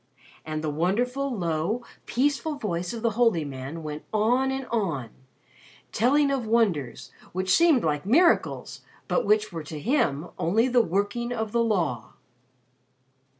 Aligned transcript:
And 0.43 0.63
the 0.63 0.69
wonderful, 0.71 1.29
low, 1.31 1.83
peaceful 2.07 2.55
voice 2.55 2.91
of 2.91 3.03
the 3.03 3.11
holy 3.11 3.45
man 3.45 3.83
went 3.83 4.03
on 4.11 4.49
and 4.49 4.65
on, 4.71 5.11
telling 5.91 6.31
of 6.31 6.47
wonders 6.47 7.11
which 7.33 7.53
seemed 7.55 7.83
like 7.83 8.03
miracles 8.03 8.81
but 9.07 9.25
which 9.27 9.51
were 9.53 9.63
to 9.65 9.79
him 9.79 10.29
only 10.39 10.67
the 10.67 10.81
'working 10.81 11.31
of 11.31 11.51
the 11.51 11.61
Law.'" 11.63 12.13